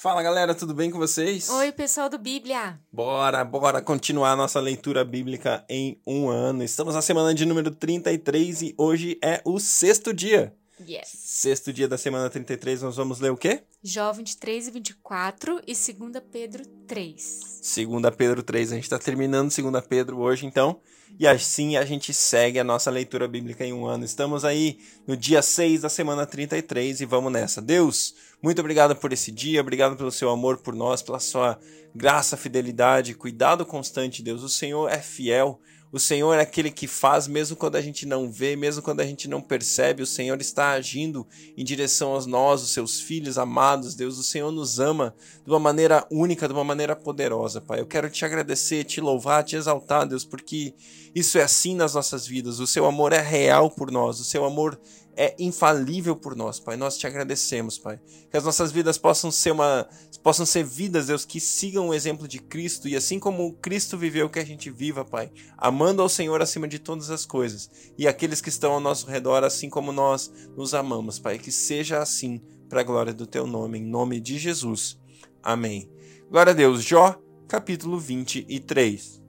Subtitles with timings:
[0.00, 1.50] Fala galera, tudo bem com vocês?
[1.50, 2.80] Oi, pessoal do Bíblia!
[2.90, 6.64] Bora, bora continuar nossa leitura bíblica em um ano.
[6.64, 10.56] Estamos na semana de número 33 e hoje é o sexto dia.
[10.88, 11.08] Yes.
[11.12, 13.62] Sexto dia da semana 33, nós vamos ler o quê?
[13.82, 17.40] Jó 23 e 24 e 2 Pedro 3.
[17.76, 20.80] 2 Pedro 3, a gente está terminando 2 Pedro hoje, então.
[21.18, 24.04] E assim a gente segue a nossa leitura bíblica em um ano.
[24.04, 27.60] Estamos aí no dia 6 da semana 33 e vamos nessa.
[27.60, 31.58] Deus, muito obrigado por esse dia, obrigado pelo seu amor por nós, pela sua
[31.94, 34.42] graça, fidelidade, cuidado constante, Deus.
[34.42, 35.60] O Senhor é fiel.
[35.92, 39.04] O Senhor é aquele que faz, mesmo quando a gente não vê, mesmo quando a
[39.04, 41.26] gente não percebe, o Senhor está agindo
[41.56, 44.16] em direção a nós, os seus filhos amados, Deus.
[44.16, 45.12] O Senhor nos ama
[45.44, 47.80] de uma maneira única, de uma maneira poderosa, Pai.
[47.80, 50.74] Eu quero te agradecer, te louvar, te exaltar, Deus, porque
[51.12, 52.60] isso é assim nas nossas vidas.
[52.60, 54.80] O seu amor é real por nós, o seu amor
[55.20, 56.78] é infalível por nós, Pai.
[56.78, 58.00] Nós te agradecemos, Pai.
[58.30, 59.86] Que as nossas vidas possam ser uma
[60.22, 64.30] possam ser vidas, Deus, que sigam o exemplo de Cristo e assim como Cristo viveu,
[64.30, 68.40] que a gente viva, Pai, amando ao Senhor acima de todas as coisas e aqueles
[68.40, 71.38] que estão ao nosso redor, assim como nós nos amamos, Pai.
[71.38, 74.98] Que seja assim para a glória do teu nome, em nome de Jesus.
[75.42, 75.90] Amém.
[76.30, 76.82] Glória a Deus.
[76.82, 79.20] Jó, capítulo 23.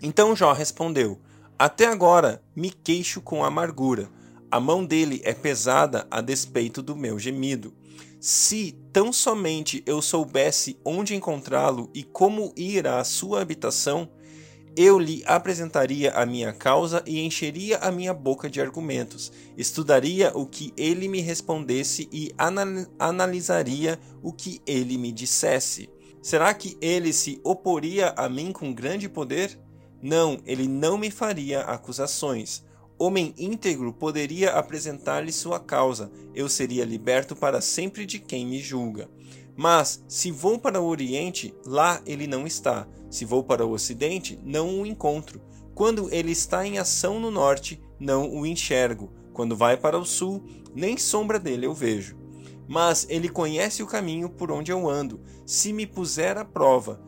[0.00, 1.20] Então Jó respondeu:
[1.58, 4.08] Até agora me queixo com amargura
[4.52, 7.72] a mão dele é pesada a despeito do meu gemido.
[8.20, 14.10] Se tão somente eu soubesse onde encontrá-lo e como ir à sua habitação,
[14.76, 19.32] eu lhe apresentaria a minha causa e encheria a minha boca de argumentos.
[19.56, 22.30] Estudaria o que ele me respondesse e
[22.98, 25.88] analisaria o que ele me dissesse.
[26.20, 29.58] Será que ele se oporia a mim com grande poder?
[30.02, 32.62] Não, ele não me faria acusações
[32.98, 39.10] homem íntegro poderia apresentar-lhe sua causa, eu seria liberto para sempre de quem me julga.
[39.56, 42.88] Mas, se vou para o Oriente, lá ele não está.
[43.10, 45.40] Se vou para o Ocidente, não o encontro.
[45.74, 49.12] Quando ele está em ação no Norte, não o enxergo.
[49.32, 50.42] Quando vai para o Sul,
[50.74, 52.16] nem sombra dele eu vejo.
[52.66, 55.20] Mas ele conhece o caminho por onde eu ando.
[55.44, 57.02] Se me puser à prova,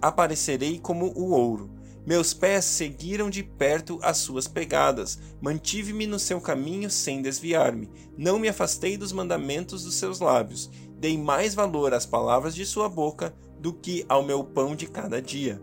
[0.00, 6.40] aparecerei como o ouro meus pés seguiram de perto as suas pegadas, mantive-me no seu
[6.40, 12.06] caminho sem desviar-me, não me afastei dos mandamentos dos seus lábios, dei mais valor às
[12.06, 15.60] palavras de sua boca do que ao meu pão de cada dia.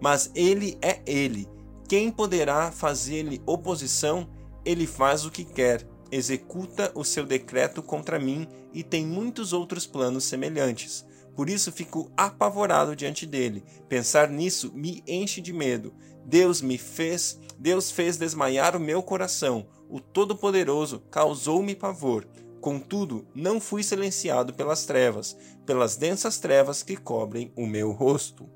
[0.00, 1.48] Mas ele é ele.
[1.88, 4.28] Quem poderá fazer-lhe oposição?
[4.64, 9.86] Ele faz o que quer, executa o seu decreto contra mim e tem muitos outros
[9.86, 11.04] planos semelhantes.
[11.36, 13.62] Por isso fico apavorado diante dele.
[13.90, 15.94] Pensar nisso me enche de medo.
[16.24, 19.66] Deus me fez, Deus fez desmaiar o meu coração.
[19.88, 22.26] O Todo-Poderoso causou-me pavor.
[22.58, 25.36] Contudo, não fui silenciado pelas trevas,
[25.66, 28.48] pelas densas trevas que cobrem o meu rosto.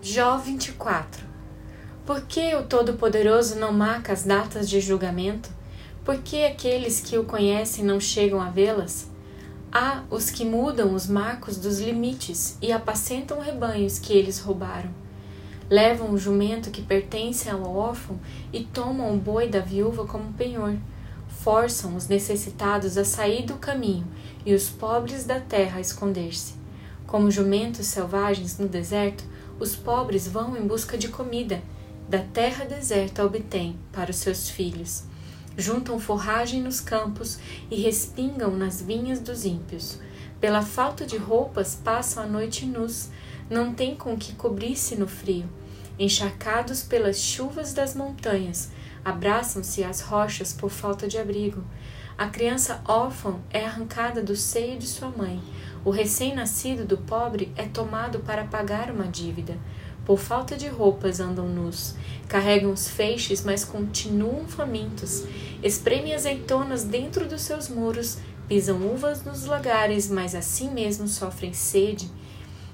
[0.00, 1.26] Jó 24
[2.06, 5.50] Por que o Todo-Poderoso não marca as datas de julgamento?
[6.04, 9.10] Por que aqueles que o conhecem não chegam a vê-las?
[9.72, 14.90] Há os que mudam os marcos dos limites e apacentam rebanhos que eles roubaram.
[15.70, 18.18] Levam o jumento que pertence ao órfão
[18.52, 20.74] e tomam o boi da viúva como penhor.
[21.28, 24.08] Forçam os necessitados a sair do caminho
[24.44, 26.54] e os pobres da terra a esconder-se.
[27.06, 29.22] Como jumentos selvagens no deserto,
[29.60, 31.62] os pobres vão em busca de comida.
[32.08, 35.08] Da terra deserta obtêm para os seus filhos
[35.60, 37.38] juntam forragem nos campos
[37.70, 39.98] e respingam nas vinhas dos ímpios.
[40.40, 43.10] Pela falta de roupas passam a noite nus,
[43.48, 45.48] não têm com que cobrir-se no frio.
[45.98, 48.70] Encharcados pelas chuvas das montanhas,
[49.04, 51.62] abraçam-se às rochas por falta de abrigo.
[52.16, 55.42] A criança órfã é arrancada do seio de sua mãe.
[55.84, 59.58] O recém-nascido do pobre é tomado para pagar uma dívida.
[60.10, 61.94] Por falta de roupas andam nus,
[62.26, 65.22] carregam os feixes, mas continuam famintos.
[65.62, 72.10] Espremem azeitonas dentro dos seus muros, pisam uvas nos lagares, mas assim mesmo sofrem sede.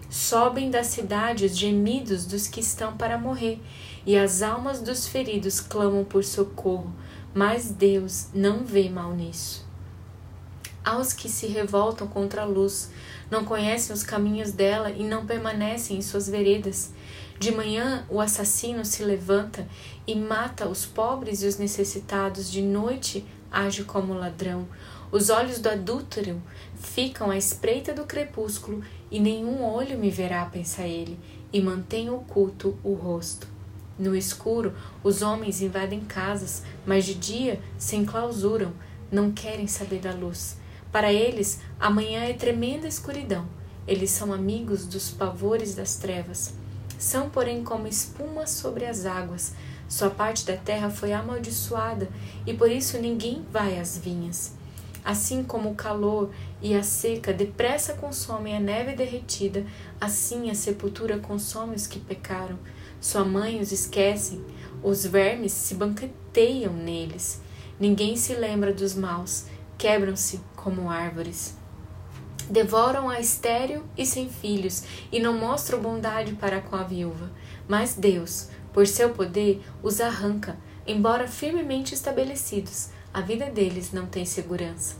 [0.08, 3.60] Sobem das cidades gemidos dos que estão para morrer,
[4.06, 6.90] e as almas dos feridos clamam por socorro,
[7.34, 9.66] mas Deus não vê mal nisso.
[10.82, 12.90] Aos que se revoltam contra a luz,
[13.30, 16.92] não conhecem os caminhos dela e não permanecem em suas veredas.
[17.38, 19.68] De manhã o assassino se levanta
[20.06, 24.66] e mata os pobres e os necessitados, de noite age como ladrão.
[25.12, 26.42] Os olhos do adúltero
[26.74, 31.18] ficam à espreita do crepúsculo, e nenhum olho me verá, pensa ele,
[31.52, 33.46] e mantém oculto o rosto.
[33.98, 38.72] No escuro, os homens invadem casas, mas de dia se enclausuram,
[39.10, 40.58] não querem saber da luz.
[40.90, 43.46] Para eles, amanhã é tremenda escuridão.
[43.86, 46.54] Eles são amigos dos pavores das trevas.
[46.98, 49.54] São, porém, como espuma sobre as águas.
[49.88, 52.08] Sua parte da terra foi amaldiçoada,
[52.46, 54.54] e por isso ninguém vai às vinhas.
[55.04, 59.64] Assim como o calor e a seca depressa consomem a neve derretida,
[60.00, 62.58] assim a sepultura consome os que pecaram.
[63.00, 64.44] Sua mãe os esquecem,
[64.82, 67.40] os vermes se banqueteiam neles.
[67.78, 69.44] Ninguém se lembra dos maus,
[69.78, 71.54] quebram-se como árvores.
[72.48, 77.30] Devoram a estéril e sem filhos, e não mostram bondade para com a viúva.
[77.66, 80.56] Mas Deus, por seu poder, os arranca,
[80.86, 84.94] embora firmemente estabelecidos a vida deles não tem segurança.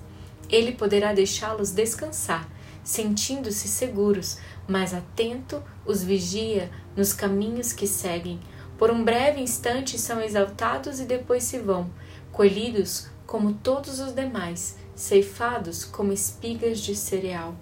[0.48, 2.48] Ele poderá deixá-los descansar,
[2.82, 8.40] sentindo-se seguros, mas atento os vigia nos caminhos que seguem.
[8.78, 11.90] Por um breve instante são exaltados e depois se vão,
[12.32, 17.54] colhidos como todos os demais, ceifados como espigas de cereal.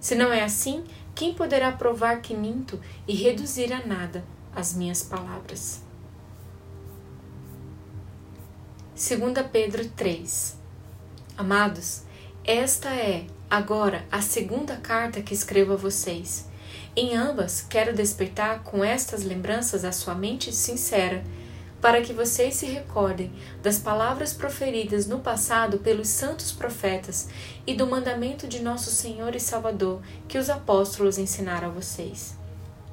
[0.00, 0.84] Se não é assim,
[1.14, 4.24] quem poderá provar que minto e reduzir a nada
[4.54, 5.82] as minhas palavras?
[8.94, 10.56] 2 Pedro 3
[11.36, 12.02] Amados,
[12.42, 16.48] esta é, agora, a segunda carta que escrevo a vocês.
[16.96, 21.22] Em ambas, quero despertar com estas lembranças a sua mente sincera,
[21.80, 23.32] para que vocês se recordem
[23.62, 27.28] das palavras proferidas no passado pelos santos profetas
[27.66, 32.36] e do mandamento de nosso Senhor e Salvador que os apóstolos ensinaram a vocês.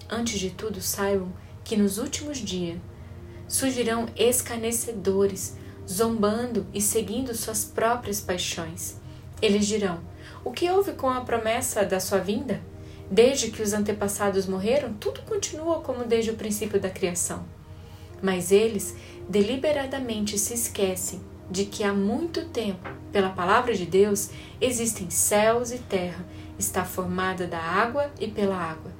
[0.09, 1.31] Antes de tudo, saibam
[1.63, 2.79] que nos últimos dias
[3.47, 5.55] surgirão escarnecedores
[5.89, 8.97] zombando e seguindo suas próprias paixões.
[9.41, 9.99] Eles dirão:
[10.43, 12.61] O que houve com a promessa da sua vinda?
[13.09, 17.45] Desde que os antepassados morreram, tudo continua como desde o princípio da criação.
[18.23, 18.95] Mas eles
[19.27, 21.21] deliberadamente se esquecem
[21.51, 24.29] de que há muito tempo, pela palavra de Deus,
[24.61, 26.25] existem céus e terra,
[26.57, 28.91] está formada da água e pela água.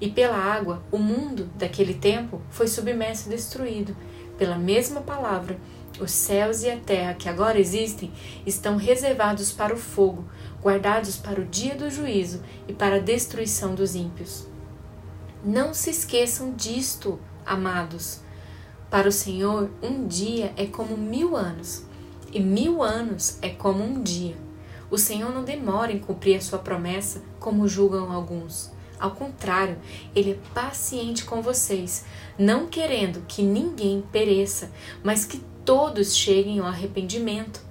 [0.00, 3.96] E pela água, o mundo daquele tempo foi submerso e destruído.
[4.36, 5.56] Pela mesma palavra,
[6.00, 8.10] os céus e a terra que agora existem
[8.44, 10.24] estão reservados para o fogo,
[10.60, 14.48] guardados para o dia do juízo e para a destruição dos ímpios.
[15.44, 18.21] Não se esqueçam disto, amados.
[18.92, 21.82] Para o Senhor, um dia é como mil anos,
[22.30, 24.36] e mil anos é como um dia.
[24.90, 28.70] O Senhor não demora em cumprir a sua promessa, como julgam alguns.
[29.00, 29.78] Ao contrário,
[30.14, 32.04] ele é paciente com vocês,
[32.38, 34.70] não querendo que ninguém pereça,
[35.02, 37.62] mas que todos cheguem ao arrependimento.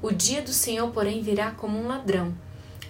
[0.00, 2.32] O dia do Senhor, porém, virá como um ladrão.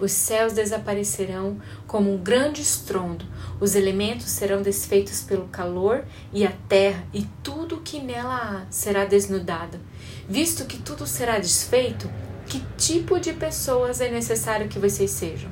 [0.01, 3.23] Os céus desaparecerão como um grande estrondo,
[3.59, 6.03] os elementos serão desfeitos pelo calor,
[6.33, 9.79] e a terra e tudo o que nela há será desnudada.
[10.27, 12.09] Visto que tudo será desfeito,
[12.47, 15.51] que tipo de pessoas é necessário que vocês sejam?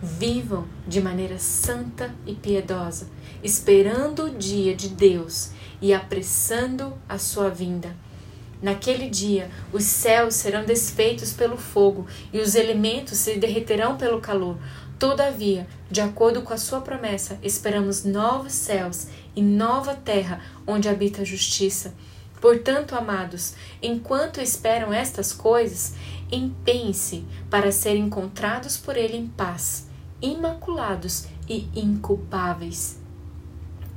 [0.00, 3.08] Vivam de maneira santa e piedosa,
[3.42, 5.50] esperando o dia de Deus
[5.80, 7.96] e apressando a sua vinda.
[8.62, 14.56] Naquele dia, os céus serão desfeitos pelo fogo e os elementos se derreterão pelo calor.
[15.00, 21.22] Todavia, de acordo com a sua promessa, esperamos novos céus e nova terra onde habita
[21.22, 21.92] a justiça.
[22.40, 25.94] Portanto, amados, enquanto esperam estas coisas,
[26.30, 29.88] empenhem-se para serem encontrados por Ele em paz,
[30.20, 32.96] imaculados e inculpáveis.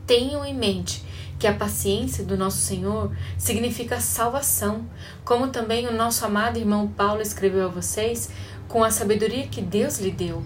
[0.08, 1.04] Tenham em mente
[1.38, 4.86] que a paciência do nosso Senhor significa salvação,
[5.24, 8.30] como também o nosso amado irmão Paulo escreveu a vocês
[8.68, 10.44] com a sabedoria que Deus lhe deu.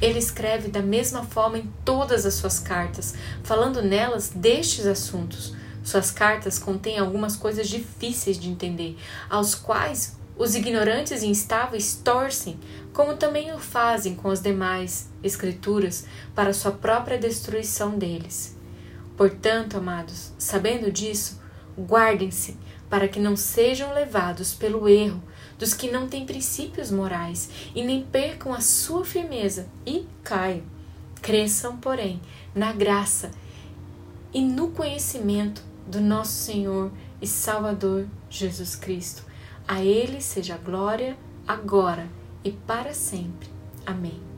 [0.00, 5.54] Ele escreve da mesma forma em todas as suas cartas, falando nelas destes assuntos.
[5.82, 8.96] Suas cartas contêm algumas coisas difíceis de entender,
[9.28, 12.60] aos quais os ignorantes e instáveis torcem,
[12.92, 16.04] como também o fazem com as demais escrituras,
[16.34, 18.57] para sua própria destruição deles.
[19.18, 21.42] Portanto, amados, sabendo disso,
[21.76, 22.56] guardem-se
[22.88, 25.20] para que não sejam levados pelo erro
[25.58, 30.62] dos que não têm princípios morais e nem percam a sua firmeza e caiam.
[31.20, 32.22] Cresçam, porém,
[32.54, 33.32] na graça
[34.32, 39.24] e no conhecimento do nosso Senhor e Salvador Jesus Cristo.
[39.66, 42.08] A Ele seja glória agora
[42.44, 43.48] e para sempre.
[43.84, 44.37] Amém.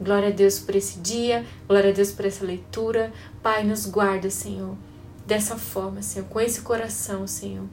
[0.00, 3.12] Glória a Deus por esse dia, glória a Deus por essa leitura.
[3.42, 4.76] Pai, nos guarda, Senhor,
[5.26, 7.66] dessa forma, Senhor, com esse coração, Senhor,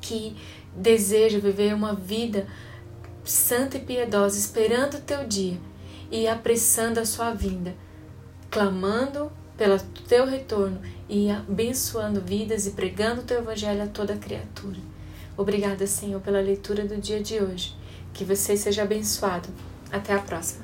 [0.00, 0.36] que
[0.74, 2.46] deseja viver uma vida
[3.24, 5.58] santa e piedosa, esperando o teu dia
[6.10, 7.74] e apressando a sua vinda,
[8.50, 14.78] clamando pelo teu retorno e abençoando vidas e pregando o teu evangelho a toda criatura.
[15.36, 17.74] Obrigada, Senhor, pela leitura do dia de hoje.
[18.12, 19.48] Que você seja abençoado.
[19.90, 20.63] Até a próxima.